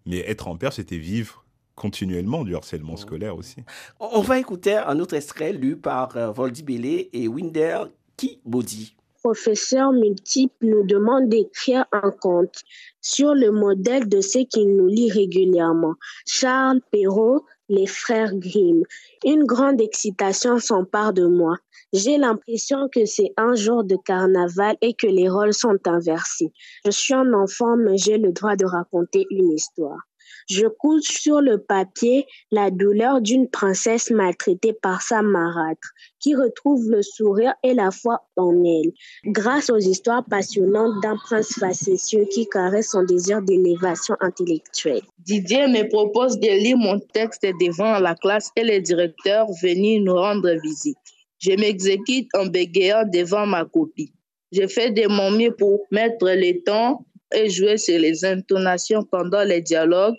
mais 0.05 0.17
être 0.27 0.49
en 0.49 0.57
perf, 0.57 0.75
c'était 0.75 0.97
vivre 0.97 1.45
continuellement 1.79 2.43
du 2.43 2.55
harcèlement 2.55 2.97
scolaire 2.97 3.35
aussi. 3.35 3.63
On 3.99 4.21
va 4.21 4.37
écouter 4.37 4.75
un 4.75 4.99
autre 4.99 5.15
extrait 5.15 5.53
lu 5.53 5.77
par 5.77 6.15
euh, 6.17 6.29
Voldy 6.31 6.61
Bellé 6.61 7.09
et 7.13 7.27
Winder 7.27 7.85
Kibodi. 8.17 8.95
professeurs 9.23 9.93
multiples 9.93 10.65
nous 10.65 10.85
demandent 10.85 11.29
d'écrire 11.29 11.85
un 11.91 12.11
conte 12.11 12.63
sur 13.01 13.33
le 13.33 13.51
modèle 13.51 14.09
de 14.09 14.19
ce 14.21 14.39
qu'ils 14.39 14.75
nous 14.75 14.87
lit 14.87 15.11
régulièrement. 15.11 15.95
Charles 16.25 16.81
Perrault, 16.91 17.45
les 17.69 17.87
frères 17.87 18.35
Grimm. 18.35 18.83
Une 19.25 19.45
grande 19.45 19.79
excitation 19.79 20.59
s'empare 20.59 21.13
de 21.13 21.27
moi. 21.27 21.55
J'ai 21.93 22.17
l'impression 22.17 22.89
que 22.93 23.05
c'est 23.05 23.31
un 23.37 23.55
jour 23.55 23.83
de 23.83 23.95
carnaval 23.95 24.75
et 24.81 24.93
que 24.93 25.07
les 25.07 25.29
rôles 25.29 25.53
sont 25.53 25.79
inversés. 25.85 26.51
Je 26.85 26.91
suis 26.91 27.13
un 27.13 27.33
enfant, 27.33 27.77
mais 27.77 27.97
j'ai 27.97 28.17
le 28.17 28.31
droit 28.31 28.55
de 28.55 28.65
raconter 28.65 29.25
une 29.31 29.51
histoire. 29.51 30.08
Je 30.49 30.67
couche 30.67 31.07
sur 31.07 31.41
le 31.41 31.57
papier 31.57 32.25
la 32.51 32.71
douleur 32.71 33.21
d'une 33.21 33.49
princesse 33.49 34.09
maltraitée 34.11 34.73
par 34.73 35.01
sa 35.01 35.21
marâtre, 35.21 35.89
qui 36.19 36.35
retrouve 36.35 36.89
le 36.89 37.01
sourire 37.01 37.53
et 37.63 37.73
la 37.73 37.91
foi 37.91 38.21
en 38.35 38.63
elle, 38.63 38.91
grâce 39.25 39.69
aux 39.69 39.77
histoires 39.77 40.25
passionnantes 40.25 41.01
d'un 41.01 41.15
prince 41.17 41.53
facétieux 41.59 42.25
qui 42.31 42.47
caresse 42.47 42.91
son 42.91 43.03
désir 43.03 43.41
d'élévation 43.41 44.15
intellectuelle. 44.19 45.01
Didier 45.19 45.67
me 45.67 45.87
propose 45.89 46.39
de 46.39 46.47
lire 46.47 46.77
mon 46.77 46.99
texte 46.99 47.43
devant 47.43 47.99
la 47.99 48.15
classe 48.15 48.51
et 48.55 48.63
le 48.63 48.79
directeur 48.81 49.47
venir 49.61 50.01
nous 50.01 50.15
rendre 50.15 50.51
visite. 50.61 50.97
Je 51.39 51.51
m'exécute 51.51 52.27
en 52.35 52.47
bégayant 52.47 53.05
devant 53.05 53.45
ma 53.45 53.65
copie. 53.65 54.11
Je 54.51 54.67
fais 54.67 54.91
de 54.91 55.07
mon 55.07 55.31
mieux 55.31 55.55
pour 55.55 55.85
mettre 55.91 56.27
les 56.29 56.61
temps 56.63 57.05
et 57.33 57.49
jouer 57.49 57.77
sur 57.77 57.99
les 57.99 58.25
intonations 58.25 59.03
pendant 59.03 59.43
les 59.43 59.61
dialogues, 59.61 60.15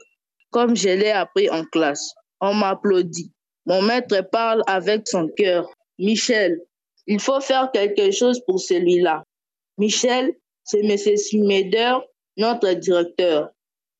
comme 0.50 0.76
je 0.76 0.88
l'ai 0.88 1.10
appris 1.10 1.48
en 1.50 1.64
classe. 1.64 2.12
On 2.40 2.54
m'applaudit. 2.54 3.32
Mon 3.66 3.82
maître 3.82 4.20
parle 4.32 4.62
avec 4.66 5.06
son 5.06 5.28
cœur. 5.36 5.68
Michel, 5.98 6.60
il 7.06 7.20
faut 7.20 7.40
faire 7.40 7.70
quelque 7.72 8.10
chose 8.10 8.40
pour 8.46 8.60
celui-là. 8.60 9.24
Michel, 9.78 10.32
c'est 10.64 10.84
M. 10.84 10.96
Smeder, 10.96 11.94
notre 12.36 12.72
directeur. 12.72 13.50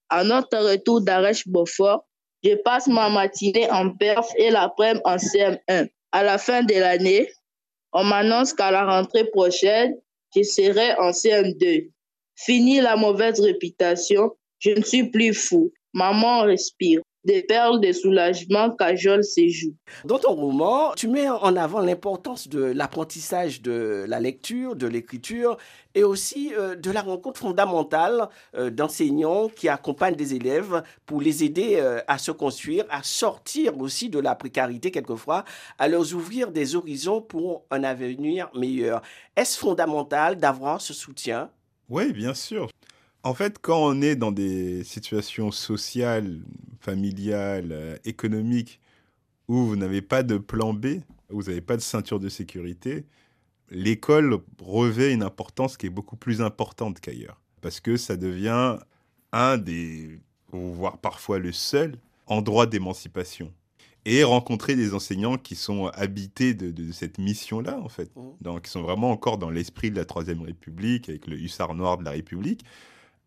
À 0.09 0.25
notre 0.25 0.59
retour 0.59 1.03
d'Arèche-Beaufort, 1.03 2.07
je 2.43 2.55
passe 2.55 2.87
ma 2.87 3.09
matinée 3.11 3.71
en 3.71 3.91
perf 3.91 4.27
et 4.37 4.51
l'après-midi 4.51 5.03
en 5.05 5.17
CM1. 5.17 5.89
À 6.13 6.23
la 6.23 6.39
fin 6.39 6.63
de 6.63 6.75
l'année, 6.75 7.31
on 7.93 8.05
m'annonce 8.05 8.53
qu'à 8.53 8.71
la 8.71 8.85
rentrée 8.85 9.25
prochaine, 9.31 9.95
je 10.35 10.43
serai 10.43 10.95
en 10.95 11.11
CM2. 11.11 11.91
Fini 12.43 12.81
la 12.81 12.97
mauvaise 12.97 13.39
réputation, 13.39 14.31
je 14.61 14.71
ne 14.71 14.83
suis 14.83 15.11
plus 15.11 15.35
fou. 15.35 15.73
Maman 15.93 16.45
respire. 16.45 17.03
Des 17.25 17.43
perles 17.43 17.83
de 17.83 17.93
soulagement 17.93 18.71
cajolent 18.71 19.25
ses 19.25 19.51
joues. 19.51 19.77
Dans 20.07 20.19
ton 20.19 20.33
roman, 20.33 20.95
tu 20.97 21.07
mets 21.07 21.29
en 21.29 21.55
avant 21.55 21.81
l'importance 21.81 22.49
de 22.49 22.63
l'apprentissage 22.63 23.61
de 23.61 24.07
la 24.09 24.21
lecture, 24.21 24.75
de 24.75 24.87
l'écriture 24.87 25.59
et 25.95 26.03
aussi 26.03 26.55
euh, 26.57 26.77
de 26.77 26.91
la 26.91 27.03
rencontre 27.03 27.41
fondamentale 27.41 28.31
euh, 28.57 28.71
d'enseignants 28.71 29.51
qui 29.51 29.69
accompagnent 29.69 30.17
des 30.17 30.33
élèves 30.33 30.83
pour 31.05 31.21
les 31.21 31.45
aider 31.45 31.77
euh, 31.77 32.01
à 32.09 32.17
se 32.17 32.31
construire, 32.31 32.87
à 32.89 33.03
sortir 33.03 33.79
aussi 33.79 34.09
de 34.09 34.19
la 34.19 34.35
précarité 34.35 34.91
quelquefois, 34.91 35.45
à 35.79 35.89
leur 35.89 36.15
ouvrir 36.15 36.51
des 36.51 36.75
horizons 36.75 37.21
pour 37.21 37.67
un 37.71 37.85
avenir 37.85 38.49
meilleur. 38.55 39.03
Est-ce 39.37 39.59
fondamental 39.59 40.39
d'avoir 40.39 40.81
ce 40.81 40.95
soutien? 40.95 41.51
Oui, 41.91 42.13
bien 42.13 42.35
sûr. 42.35 42.69
En 43.25 43.35
fait, 43.35 43.59
quand 43.61 43.85
on 43.85 44.01
est 44.01 44.17
dans 44.17 44.33
des 44.33 44.85
situations 44.85 45.51
sociales, 45.51 46.41
familiales, 46.81 47.73
euh, 47.73 47.97
économiques, 48.05 48.81
où 49.49 49.67
vous 49.67 49.77
n'avez 49.77 50.01
pas 50.03 50.23
de 50.23 50.39
plan 50.39 50.73
B, 50.73 51.01
où 51.31 51.41
vous 51.41 51.49
n'avez 51.49 51.61
pas 51.61 51.77
de 51.77 51.83
ceinture 51.83 52.21
de 52.21 52.29
sécurité, 52.29 53.07
l'école 53.71 54.39
revêt 54.61 55.13
une 55.13 55.23
importance 55.25 55.77
qui 55.77 55.87
est 55.87 55.91
beaucoup 55.91 56.17
plus 56.17 56.43
importante 56.43 57.01
qu'ailleurs. 57.01 57.41
Parce 57.61 57.81
que 57.81 57.97
ça 57.97 58.17
devient 58.17 58.79
un 59.33 59.59
des, 59.59 60.21
voire 60.53 60.99
parfois 60.99 61.39
le 61.41 61.53
seul, 61.53 61.97
endroit 62.27 62.67
d'émancipation. 62.67 63.53
Et 64.07 64.25
rencontrer 64.25 64.77
des 64.77 64.95
enseignants 64.95 65.37
qui 65.37 65.55
sont 65.55 65.87
habités 65.89 66.55
de, 66.55 66.71
de 66.71 66.91
cette 66.91 67.19
mission-là, 67.19 67.79
en 67.81 67.89
fait. 67.89 68.11
Donc, 68.41 68.63
qui 68.63 68.71
sont 68.71 68.83
vraiment 68.83 69.11
encore 69.11 69.37
dans 69.37 69.51
l'esprit 69.51 69.91
de 69.91 69.97
la 69.97 70.07
Troisième 70.07 70.41
République, 70.41 71.09
avec 71.11 71.27
le 71.27 71.37
hussard 71.37 71.75
noir 71.75 71.99
de 71.99 72.05
la 72.05 72.13
République 72.13 72.65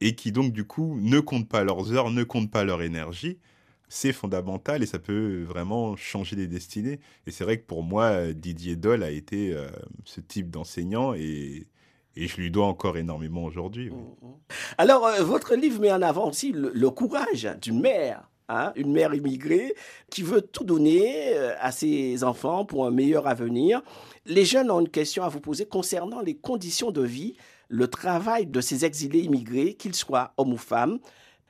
et 0.03 0.15
qui 0.15 0.31
donc 0.31 0.51
du 0.51 0.65
coup 0.65 0.97
ne 0.99 1.19
comptent 1.19 1.47
pas 1.47 1.63
leurs 1.63 1.93
heures, 1.93 2.11
ne 2.11 2.23
comptent 2.23 2.51
pas 2.51 2.65
leur 2.65 2.81
énergie, 2.81 3.39
c'est 3.87 4.11
fondamental 4.11 4.83
et 4.83 4.85
ça 4.85 4.99
peut 4.99 5.43
vraiment 5.43 5.95
changer 5.95 6.35
des 6.35 6.47
destinées. 6.47 6.99
Et 7.25 7.31
c'est 7.31 7.43
vrai 7.45 7.57
que 7.57 7.65
pour 7.65 7.83
moi, 7.83 8.33
Didier 8.33 8.75
Doll 8.75 9.03
a 9.03 9.11
été 9.11 9.53
euh, 9.53 9.69
ce 10.03 10.19
type 10.19 10.49
d'enseignant 10.49 11.13
et, 11.13 11.67
et 12.15 12.27
je 12.27 12.37
lui 12.37 12.51
dois 12.51 12.65
encore 12.65 12.97
énormément 12.97 13.45
aujourd'hui. 13.45 13.89
oui. 13.91 14.31
Alors, 14.77 15.05
euh, 15.05 15.23
votre 15.23 15.55
livre 15.55 15.79
met 15.79 15.91
en 15.91 16.01
avant 16.01 16.29
aussi 16.29 16.51
le, 16.51 16.71
le 16.73 16.89
courage 16.89 17.47
d'une 17.61 17.79
mère. 17.79 18.29
Hein, 18.49 18.71
une 18.75 18.91
mère 18.91 19.13
immigrée 19.13 19.75
qui 20.09 20.23
veut 20.23 20.41
tout 20.41 20.63
donner 20.63 21.35
euh, 21.35 21.55
à 21.59 21.71
ses 21.71 22.23
enfants 22.23 22.65
pour 22.65 22.85
un 22.85 22.91
meilleur 22.91 23.27
avenir. 23.27 23.81
Les 24.25 24.45
jeunes 24.45 24.71
ont 24.71 24.79
une 24.79 24.89
question 24.89 25.23
à 25.23 25.29
vous 25.29 25.39
poser 25.39 25.65
concernant 25.65 26.21
les 26.21 26.35
conditions 26.35 26.91
de 26.91 27.01
vie, 27.01 27.35
le 27.69 27.87
travail 27.87 28.47
de 28.47 28.61
ces 28.61 28.85
exilés 28.85 29.21
immigrés, 29.21 29.73
qu'ils 29.75 29.95
soient 29.95 30.33
hommes 30.37 30.53
ou 30.53 30.57
femmes. 30.57 30.99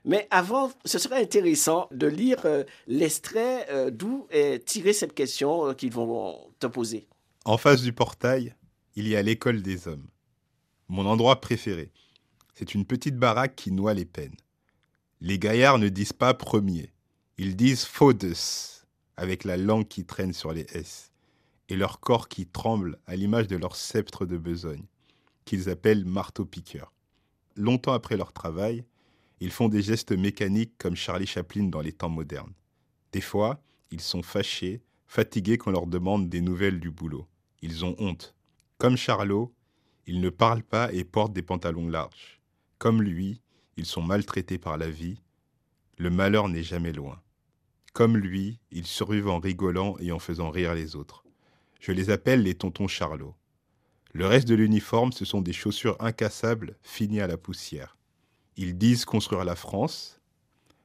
Mais 0.05 0.27
avant, 0.31 0.71
ce 0.85 0.99
serait 0.99 1.21
intéressant 1.21 1.87
de 1.91 2.07
lire 2.07 2.41
euh, 2.45 2.63
l'extrait 2.87 3.67
euh, 3.69 3.89
d'où 3.89 4.27
est 4.31 4.65
tirée 4.65 4.93
cette 4.93 5.13
question 5.13 5.73
qu'ils 5.73 5.93
vont 5.93 6.37
te 6.59 6.67
poser. 6.67 7.07
En 7.45 7.57
face 7.57 7.81
du 7.81 7.93
portail, 7.93 8.55
il 8.95 9.07
y 9.07 9.15
a 9.15 9.21
l'école 9.21 9.61
des 9.61 9.87
hommes. 9.87 10.07
Mon 10.87 11.05
endroit 11.05 11.41
préféré. 11.41 11.91
C'est 12.53 12.75
une 12.75 12.85
petite 12.85 13.17
baraque 13.17 13.55
qui 13.55 13.71
noie 13.71 13.93
les 13.93 14.05
peines. 14.05 14.35
Les 15.21 15.39
gaillards 15.39 15.79
ne 15.79 15.89
disent 15.89 16.13
pas 16.13 16.33
premier. 16.33 16.91
Ils 17.37 17.55
disent 17.55 17.85
faudes, 17.85 18.33
avec 19.17 19.43
la 19.43 19.57
langue 19.57 19.87
qui 19.87 20.05
traîne 20.05 20.33
sur 20.33 20.53
les 20.53 20.65
S, 20.73 21.11
et 21.69 21.75
leur 21.75 21.99
corps 21.99 22.27
qui 22.27 22.45
tremble 22.45 22.99
à 23.07 23.15
l'image 23.15 23.47
de 23.47 23.55
leur 23.55 23.75
sceptre 23.75 24.25
de 24.25 24.37
besogne, 24.37 24.85
qu'ils 25.45 25.69
appellent 25.69 26.05
marteau-piqueur. 26.05 26.93
Longtemps 27.55 27.93
après 27.93 28.17
leur 28.17 28.33
travail, 28.33 28.85
ils 29.39 29.51
font 29.51 29.67
des 29.67 29.81
gestes 29.81 30.11
mécaniques 30.11 30.77
comme 30.77 30.95
Charlie 30.95 31.27
Chaplin 31.27 31.65
dans 31.65 31.81
les 31.81 31.91
temps 31.91 32.09
modernes. 32.09 32.53
Des 33.11 33.21
fois, 33.21 33.61
ils 33.91 34.01
sont 34.01 34.23
fâchés, 34.23 34.81
fatigués 35.05 35.57
qu'on 35.57 35.71
leur 35.71 35.85
demande 35.85 36.29
des 36.29 36.41
nouvelles 36.41 36.79
du 36.79 36.89
boulot. 36.89 37.27
Ils 37.61 37.85
ont 37.85 37.95
honte. 37.99 38.35
Comme 38.77 38.97
Charlot, 38.97 39.53
ils 40.07 40.19
ne 40.19 40.29
parlent 40.29 40.63
pas 40.63 40.91
et 40.91 41.03
portent 41.03 41.33
des 41.33 41.43
pantalons 41.43 41.87
larges. 41.87 42.41
Comme 42.79 43.01
lui, 43.01 43.41
ils 43.77 43.85
sont 43.85 44.01
maltraités 44.01 44.57
par 44.57 44.77
la 44.77 44.89
vie. 44.89 45.21
Le 45.97 46.09
malheur 46.09 46.49
n'est 46.49 46.63
jamais 46.63 46.93
loin. 46.93 47.21
Comme 47.93 48.17
lui, 48.17 48.59
ils 48.71 48.87
survivent 48.87 49.29
en 49.29 49.39
rigolant 49.39 49.95
et 49.99 50.11
en 50.11 50.19
faisant 50.19 50.49
rire 50.49 50.73
les 50.73 50.95
autres. 50.95 51.23
Je 51.79 51.91
les 51.91 52.09
appelle 52.09 52.43
les 52.43 52.55
tontons 52.55 52.87
Charlot. 52.87 53.35
Le 54.13 54.25
reste 54.25 54.47
de 54.47 54.55
l'uniforme, 54.55 55.11
ce 55.11 55.25
sont 55.25 55.41
des 55.41 55.53
chaussures 55.53 55.97
incassables 55.99 56.77
finies 56.81 57.21
à 57.21 57.27
la 57.27 57.37
poussière. 57.37 57.97
Ils 58.57 58.77
disent 58.77 59.05
construire 59.05 59.43
la 59.43 59.55
France. 59.55 60.21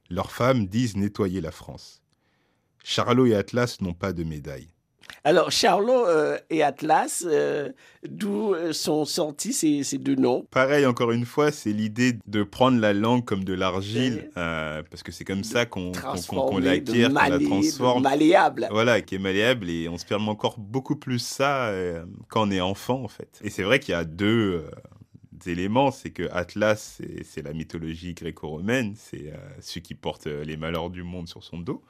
Leurs 0.09 0.31
femmes 0.31 0.67
disent 0.67 0.97
nettoyer 0.97 1.39
la 1.41 1.51
France. 1.51 2.01
Charlot 2.83 3.27
et 3.27 3.35
Atlas 3.35 3.81
n'ont 3.81 3.93
pas 3.93 4.13
de 4.13 4.23
médaille. 4.23 4.69
Alors, 5.23 5.51
Charlot 5.51 6.05
euh, 6.07 6.37
et 6.49 6.63
Atlas, 6.63 7.25
euh, 7.27 7.69
d'où 8.07 8.53
euh, 8.53 8.73
sont 8.73 9.05
sortis 9.05 9.53
ces, 9.53 9.83
ces 9.83 9.97
deux 9.97 10.15
noms? 10.15 10.45
Pareil, 10.51 10.85
encore 10.85 11.11
une 11.11 11.25
fois, 11.25 11.51
c'est 11.51 11.71
l'idée 11.71 12.17
de 12.27 12.43
prendre 12.43 12.79
la 12.79 12.93
langue 12.93 13.25
comme 13.25 13.43
de 13.43 13.53
l'argile, 13.53 14.29
euh, 14.37 14.81
parce 14.89 15.03
que 15.03 15.11
c'est 15.11 15.25
comme 15.25 15.43
ça 15.43 15.65
qu'on 15.65 15.91
Transformé, 15.91 16.61
de 16.61 16.65
l'acquiert, 16.65 17.09
qu'on 17.09 17.29
la 17.29 17.39
transforme. 17.39 18.03
malléable. 18.03 18.67
Voilà, 18.71 19.01
qui 19.01 19.15
est 19.15 19.19
malléable 19.19 19.69
et 19.69 19.89
on 19.89 19.97
se 19.97 20.05
permet 20.05 20.29
encore 20.29 20.57
beaucoup 20.57 20.95
plus 20.95 21.19
ça 21.19 21.71
quand 22.29 22.47
on 22.47 22.51
est 22.51 22.61
enfant, 22.61 23.03
en 23.03 23.07
fait. 23.07 23.39
Et 23.43 23.49
c'est 23.49 23.63
vrai 23.63 23.79
qu'il 23.79 23.91
y 23.91 23.95
a 23.95 24.05
deux 24.05 24.63
éléments, 25.47 25.91
c'est 25.91 26.09
que 26.11 26.27
Atlas, 26.31 26.99
c'est- 27.23 27.41
la 27.41 27.53
mythologie 27.53 28.13
gréco-romaine, 28.13 28.95
c'est 28.97 29.31
euh, 29.33 29.37
celui 29.61 29.81
qui 29.81 29.95
porte 29.95 30.27
euh, 30.27 30.43
les 30.43 30.57
malheurs 30.57 30.89
du 30.89 31.03
monde 31.03 31.27
sur 31.27 31.43
son 31.43 31.59
dos. 31.59 31.81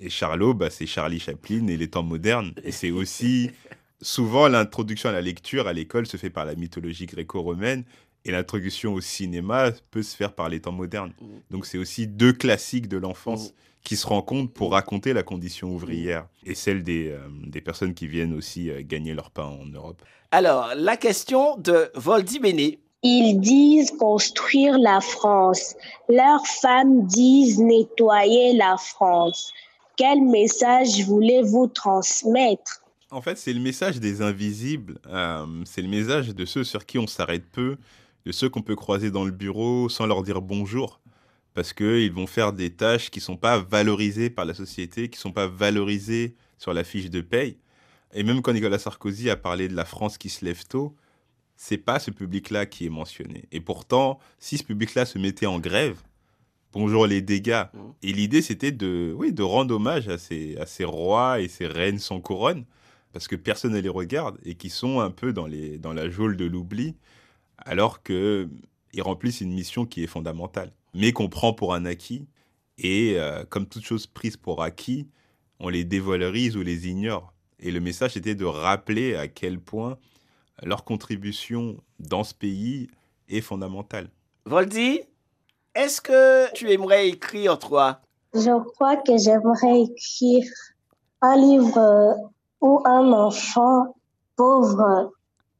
Et 0.00 0.10
Charlot, 0.10 0.54
bah, 0.54 0.70
c'est 0.70 0.86
Charlie 0.86 1.20
Chaplin 1.20 1.66
et 1.68 1.76
les 1.76 1.88
temps 1.88 2.02
modernes. 2.02 2.52
Et 2.64 2.72
c'est 2.72 2.90
aussi 2.90 3.50
souvent 4.02 4.48
l'introduction 4.48 5.08
à 5.08 5.12
la 5.12 5.20
lecture 5.20 5.66
à 5.66 5.72
l'école 5.72 6.06
se 6.06 6.16
fait 6.16 6.30
par 6.30 6.44
la 6.44 6.54
mythologie 6.54 7.06
gréco-romaine 7.06 7.84
Et 8.24 8.30
l'introduction 8.32 8.94
au 8.94 9.00
cinéma 9.00 9.70
peut 9.90 10.02
se 10.02 10.16
faire 10.16 10.34
par 10.34 10.48
les 10.48 10.60
temps 10.60 10.72
modernes. 10.72 11.12
Donc 11.50 11.66
c'est 11.66 11.78
aussi 11.78 12.06
deux 12.06 12.32
classiques 12.32 12.88
de 12.88 12.96
l'enfance 12.98 13.54
qui 13.84 13.96
se 13.96 14.06
rencontrent 14.06 14.52
pour 14.52 14.72
raconter 14.72 15.12
la 15.14 15.22
condition 15.22 15.72
ouvrière 15.74 16.26
et 16.44 16.54
celle 16.54 16.82
des, 16.82 17.08
euh, 17.10 17.20
des 17.46 17.60
personnes 17.60 17.94
qui 17.94 18.06
viennent 18.08 18.34
aussi 18.34 18.70
euh, 18.70 18.82
gagner 18.84 19.14
leur 19.14 19.30
pain 19.30 19.44
en 19.44 19.64
Europe. 19.66 20.02
Alors, 20.30 20.72
la 20.76 20.96
question 20.96 21.56
de 21.56 21.90
Voldy 21.94 22.38
Béné. 22.38 22.80
Ils 23.02 23.38
disent 23.38 23.92
construire 23.92 24.76
la 24.76 25.00
France. 25.00 25.76
Leurs 26.08 26.44
femmes 26.46 27.06
disent 27.06 27.60
nettoyer 27.60 28.54
la 28.54 28.76
France. 28.76 29.52
Quel 29.96 30.20
message 30.22 31.04
voulez-vous 31.04 31.68
transmettre? 31.68 32.82
En 33.10 33.20
fait, 33.20 33.38
c'est 33.38 33.52
le 33.52 33.60
message 33.60 34.00
des 34.00 34.20
invisibles. 34.20 34.98
Euh, 35.06 35.46
c'est 35.64 35.82
le 35.82 35.88
message 35.88 36.34
de 36.34 36.44
ceux 36.44 36.64
sur 36.64 36.84
qui 36.86 36.98
on 36.98 37.06
s'arrête 37.06 37.44
peu, 37.52 37.76
de 38.26 38.32
ceux 38.32 38.48
qu'on 38.48 38.62
peut 38.62 38.76
croiser 38.76 39.12
dans 39.12 39.24
le 39.24 39.30
bureau 39.30 39.88
sans 39.88 40.06
leur 40.06 40.24
dire 40.24 40.42
bonjour. 40.42 41.00
Parce 41.54 41.72
qu'ils 41.72 42.12
vont 42.12 42.26
faire 42.26 42.52
des 42.52 42.70
tâches 42.70 43.10
qui 43.10 43.20
ne 43.20 43.24
sont 43.24 43.36
pas 43.36 43.58
valorisées 43.58 44.28
par 44.28 44.44
la 44.44 44.54
société, 44.54 45.08
qui 45.08 45.18
ne 45.18 45.22
sont 45.22 45.32
pas 45.32 45.46
valorisées 45.46 46.34
sur 46.58 46.74
la 46.74 46.82
fiche 46.82 47.10
de 47.10 47.20
paye. 47.20 47.58
Et 48.12 48.24
même 48.24 48.42
quand 48.42 48.52
Nicolas 48.52 48.78
Sarkozy 48.78 49.30
a 49.30 49.36
parlé 49.36 49.68
de 49.68 49.76
la 49.76 49.84
France 49.84 50.18
qui 50.18 50.28
se 50.28 50.44
lève 50.44 50.64
tôt, 50.66 50.94
c'est 51.58 51.76
pas 51.76 51.98
ce 51.98 52.12
public-là 52.12 52.66
qui 52.66 52.86
est 52.86 52.88
mentionné. 52.88 53.46
Et 53.50 53.60
pourtant, 53.60 54.20
si 54.38 54.58
ce 54.58 54.62
public-là 54.62 55.04
se 55.04 55.18
mettait 55.18 55.46
en 55.46 55.58
grève, 55.58 56.00
bonjour 56.72 57.04
les 57.04 57.20
dégâts. 57.20 57.64
Mmh. 57.74 57.78
Et 58.04 58.12
l'idée, 58.12 58.42
c'était 58.42 58.70
de, 58.70 59.12
oui, 59.18 59.32
de 59.32 59.42
rendre 59.42 59.74
hommage 59.74 60.08
à 60.08 60.18
ces, 60.18 60.56
à 60.58 60.66
ces 60.66 60.84
rois 60.84 61.40
et 61.40 61.48
ces 61.48 61.66
reines 61.66 61.98
sans 61.98 62.20
couronne, 62.20 62.64
parce 63.12 63.26
que 63.26 63.34
personne 63.34 63.72
ne 63.72 63.80
les 63.80 63.88
regarde 63.88 64.38
et 64.44 64.54
qui 64.54 64.70
sont 64.70 65.00
un 65.00 65.10
peu 65.10 65.32
dans, 65.32 65.48
les, 65.48 65.78
dans 65.78 65.92
la 65.92 66.08
geôle 66.08 66.36
de 66.36 66.44
l'oubli, 66.44 66.94
alors 67.58 68.04
qu'ils 68.04 68.48
remplissent 69.00 69.40
une 69.40 69.52
mission 69.52 69.84
qui 69.84 70.04
est 70.04 70.06
fondamentale, 70.06 70.72
mais 70.94 71.10
qu'on 71.10 71.28
prend 71.28 71.52
pour 71.52 71.74
un 71.74 71.84
acquis. 71.86 72.28
Et 72.78 73.14
euh, 73.16 73.44
comme 73.44 73.66
toute 73.66 73.84
chose 73.84 74.06
prise 74.06 74.36
pour 74.36 74.62
acquis, 74.62 75.08
on 75.58 75.70
les 75.70 75.82
dévalorise 75.82 76.56
ou 76.56 76.62
les 76.62 76.86
ignore. 76.86 77.34
Et 77.58 77.72
le 77.72 77.80
message 77.80 78.16
était 78.16 78.36
de 78.36 78.44
rappeler 78.44 79.16
à 79.16 79.26
quel 79.26 79.58
point 79.58 79.98
leur 80.62 80.84
contribution 80.84 81.76
dans 81.98 82.24
ce 82.24 82.34
pays 82.34 82.88
est 83.28 83.40
fondamentale. 83.40 84.08
Voldy, 84.44 85.00
est-ce 85.74 86.00
que 86.00 86.52
tu 86.54 86.70
aimerais 86.70 87.08
écrire, 87.08 87.58
toi? 87.58 88.00
Je 88.34 88.62
crois 88.72 88.96
que 88.96 89.16
j'aimerais 89.16 89.82
écrire 89.82 90.44
un 91.20 91.36
livre 91.36 92.16
où 92.60 92.80
un 92.84 93.12
enfant 93.12 93.94
pauvre 94.36 95.12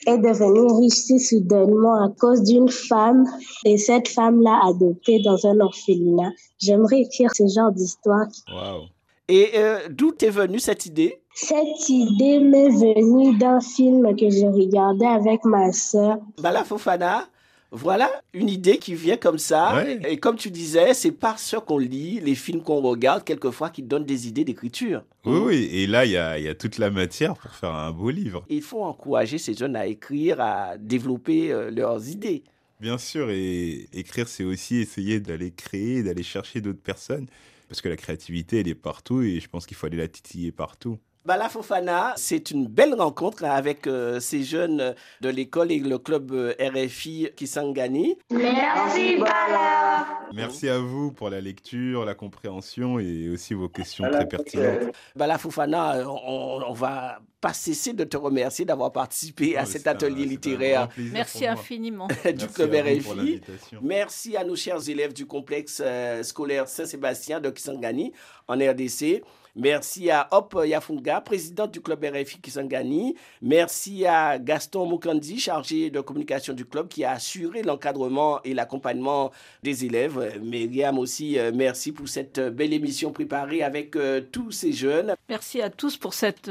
est 0.06 0.18
devenu 0.18 0.80
riche 0.80 0.94
si 0.94 1.18
soudainement 1.18 2.04
à 2.04 2.08
cause 2.08 2.42
d'une 2.42 2.68
femme 2.68 3.24
et 3.64 3.78
cette 3.78 4.08
femme 4.08 4.40
l'a 4.40 4.60
adopté 4.66 5.20
dans 5.20 5.46
un 5.46 5.60
orphelinat. 5.60 6.30
J'aimerais 6.58 7.00
écrire 7.00 7.30
ce 7.34 7.46
genre 7.46 7.72
d'histoire. 7.72 8.26
Wow. 8.48 8.86
Et 9.28 9.50
euh, 9.56 9.88
d'où 9.90 10.12
t'es 10.12 10.30
venue 10.30 10.58
cette 10.58 10.86
idée? 10.86 11.20
Cette 11.34 11.88
idée 11.88 12.40
m'est 12.40 12.70
venue 12.70 13.36
d'un 13.36 13.60
film 13.60 14.16
que 14.16 14.30
j'ai 14.30 14.48
regardé 14.48 15.04
avec 15.04 15.44
ma 15.44 15.70
sœur. 15.72 16.16
Bala 16.40 16.64
Fofana, 16.64 17.28
voilà 17.70 18.10
une 18.32 18.48
idée 18.48 18.78
qui 18.78 18.94
vient 18.94 19.18
comme 19.18 19.36
ça. 19.36 19.84
Et 20.08 20.16
comme 20.16 20.36
tu 20.36 20.50
disais, 20.50 20.94
c'est 20.94 21.12
par 21.12 21.38
ce 21.38 21.56
qu'on 21.56 21.76
lit, 21.76 22.20
les 22.20 22.34
films 22.34 22.62
qu'on 22.62 22.80
regarde, 22.80 23.22
quelquefois, 23.22 23.68
qui 23.68 23.82
donnent 23.82 24.06
des 24.06 24.28
idées 24.28 24.44
d'écriture. 24.44 25.02
Oui, 25.26 25.38
oui. 25.44 25.68
Et 25.72 25.86
là, 25.86 26.06
il 26.06 26.12
y 26.12 26.16
a, 26.16 26.38
y 26.38 26.48
a, 26.48 26.54
toute 26.54 26.78
la 26.78 26.90
matière 26.90 27.34
pour 27.34 27.50
faire 27.50 27.74
un 27.74 27.92
beau 27.92 28.08
livre. 28.08 28.46
Il 28.48 28.62
faut 28.62 28.82
encourager 28.82 29.36
ces 29.36 29.52
jeunes 29.52 29.76
à 29.76 29.86
écrire, 29.86 30.40
à 30.40 30.78
développer 30.78 31.52
euh, 31.52 31.70
leurs 31.70 32.08
idées. 32.08 32.44
Bien 32.80 32.96
sûr. 32.96 33.28
Et 33.30 33.88
écrire, 33.92 34.26
c'est 34.26 34.44
aussi 34.44 34.78
essayer 34.78 35.20
d'aller 35.20 35.50
créer, 35.50 36.02
d'aller 36.02 36.22
chercher 36.22 36.62
d'autres 36.62 36.80
personnes 36.80 37.26
parce 37.68 37.80
que 37.80 37.88
la 37.88 37.96
créativité, 37.96 38.60
elle 38.60 38.68
est 38.68 38.74
partout 38.74 39.22
et 39.22 39.40
je 39.40 39.48
pense 39.48 39.66
qu'il 39.66 39.76
faut 39.76 39.86
aller 39.86 39.96
la 39.96 40.08
titiller 40.08 40.52
partout. 40.52 40.98
Bala 41.28 41.50
Fofana, 41.50 42.14
c'est 42.16 42.52
une 42.52 42.66
belle 42.66 42.94
rencontre 42.94 43.44
avec 43.44 43.86
euh, 43.86 44.18
ces 44.18 44.42
jeunes 44.42 44.94
de 45.20 45.28
l'école 45.28 45.70
et 45.70 45.78
le 45.78 45.98
club 45.98 46.32
euh, 46.32 46.54
RFI 46.58 47.28
Kisangani. 47.36 48.16
Merci 48.30 49.18
Bala. 49.18 50.06
Merci 50.32 50.70
à 50.70 50.78
vous 50.78 51.12
pour 51.12 51.28
la 51.28 51.42
lecture, 51.42 52.06
la 52.06 52.14
compréhension 52.14 52.98
et 52.98 53.28
aussi 53.28 53.52
vos 53.52 53.68
questions 53.68 54.10
très 54.10 54.26
pertinentes. 54.26 54.94
Bala 55.14 55.36
Fofana, 55.36 56.08
on, 56.08 56.62
on 56.66 56.72
va 56.72 57.20
pas 57.42 57.52
cesser 57.52 57.92
de 57.92 58.04
te 58.04 58.16
remercier 58.16 58.64
d'avoir 58.64 58.90
participé 58.90 59.56
à 59.56 59.66
cet 59.66 59.86
atelier 59.86 60.24
littéraire. 60.24 60.88
Merci 60.96 61.46
infiniment. 61.46 62.08
du 62.24 62.46
Club 62.46 62.74
RFI. 62.74 63.42
Merci 63.82 64.34
à 64.34 64.44
nos 64.44 64.56
chers 64.56 64.88
élèves 64.88 65.12
du 65.12 65.26
complexe 65.26 65.82
euh, 65.84 66.22
scolaire 66.22 66.68
Saint-Sébastien 66.68 67.38
de 67.38 67.50
Kisangani 67.50 68.12
en 68.48 68.54
RDC. 68.54 69.22
Merci 69.60 70.08
à 70.08 70.28
Hop 70.30 70.56
Yafunga, 70.64 71.20
président 71.20 71.66
du 71.66 71.80
club 71.80 72.04
RFI 72.04 72.38
Kisangani. 72.40 73.16
Merci 73.42 74.06
à 74.06 74.38
Gaston 74.38 74.88
Mukandi, 74.88 75.40
chargé 75.40 75.90
de 75.90 76.00
communication 76.00 76.54
du 76.54 76.64
club, 76.64 76.86
qui 76.86 77.02
a 77.02 77.10
assuré 77.10 77.62
l'encadrement 77.62 78.40
et 78.44 78.54
l'accompagnement 78.54 79.32
des 79.64 79.84
élèves. 79.84 80.38
Myriam 80.40 80.96
aussi, 80.96 81.40
euh, 81.40 81.50
merci 81.52 81.90
pour 81.90 82.08
cette 82.08 82.38
belle 82.38 82.72
émission 82.72 83.10
préparée 83.10 83.64
avec 83.64 83.96
euh, 83.96 84.20
tous 84.20 84.52
ces 84.52 84.72
jeunes. 84.72 85.16
Merci 85.28 85.60
à 85.60 85.70
tous 85.70 85.96
pour 85.96 86.14
cette 86.14 86.48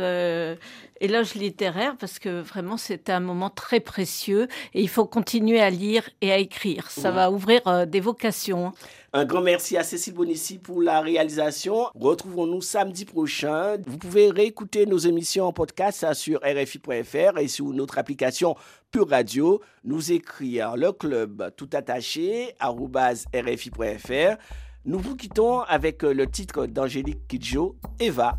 éloge 1.01 1.35
littéraire 1.35 1.95
parce 1.99 2.19
que 2.19 2.41
vraiment 2.41 2.77
c'était 2.77 3.11
un 3.11 3.19
moment 3.19 3.49
très 3.49 3.79
précieux 3.79 4.47
et 4.73 4.81
il 4.81 4.89
faut 4.89 5.05
continuer 5.05 5.59
à 5.59 5.69
lire 5.69 6.09
et 6.21 6.31
à 6.31 6.37
écrire. 6.37 6.89
Ça 6.89 7.11
va 7.11 7.31
ouvrir 7.31 7.61
euh, 7.67 7.85
des 7.85 7.99
vocations. 7.99 8.73
Un 9.17 9.25
grand 9.25 9.41
merci 9.41 9.75
à 9.77 9.81
Cécile 9.81 10.13
Bonissi 10.13 10.59
pour 10.59 10.79
la 10.79 11.01
réalisation. 11.01 11.87
Retrouvons-nous 11.95 12.61
samedi 12.61 13.03
prochain. 13.03 13.77
Vous 13.87 13.97
pouvez 13.97 14.29
réécouter 14.29 14.85
nos 14.85 14.99
émissions 14.99 15.47
en 15.47 15.53
podcast 15.53 16.13
sur 16.13 16.39
rfi.fr 16.41 17.39
et 17.39 17.47
sur 17.47 17.65
notre 17.69 17.97
application 17.97 18.55
Pure 18.91 19.09
Radio. 19.09 19.59
Nous 19.83 20.11
écrire 20.11 20.77
le 20.77 20.91
club 20.91 21.51
tout 21.57 21.67
attaché 21.73 22.53
rfi.fr. 22.61 24.37
Nous 24.85 24.99
vous 24.99 25.15
quittons 25.15 25.61
avec 25.61 26.03
le 26.03 26.27
titre 26.27 26.67
d'Angélique 26.67 27.27
Kidjo, 27.27 27.75
Eva. 27.99 28.37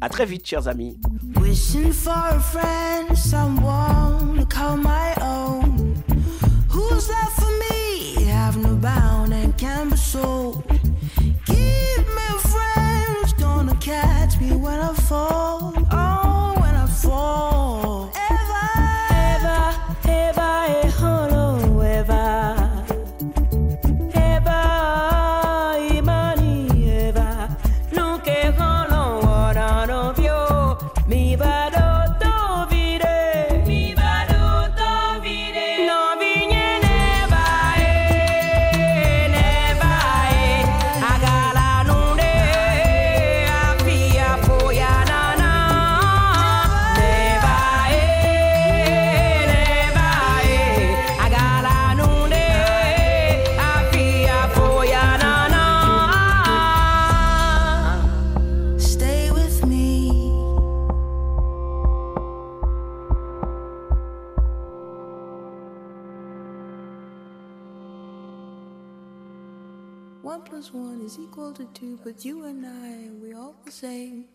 À 0.00 0.08
très 0.08 0.24
vite, 0.24 0.46
chers 0.46 0.66
amis. 0.66 0.98
Wishing 1.38 1.92
for 1.92 2.16
a 2.16 2.40
friend, 2.40 2.95
one 70.76 71.00
is 71.00 71.18
equal 71.18 71.52
to 71.54 71.64
two, 71.72 71.98
but 72.04 72.24
you 72.24 72.44
and 72.44 72.66
I, 72.66 73.08
we're 73.20 73.38
all 73.38 73.54
the 73.64 73.72
same. 73.72 74.26